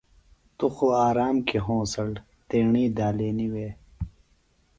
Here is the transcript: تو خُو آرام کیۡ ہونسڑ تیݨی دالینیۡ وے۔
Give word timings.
تو 0.57 0.65
خُو 0.73 0.85
آرام 1.07 1.35
کیۡ 1.47 1.63
ہونسڑ 1.65 2.09
تیݨی 2.49 2.85
دالینیۡ 2.97 3.51
وے۔ 3.53 3.67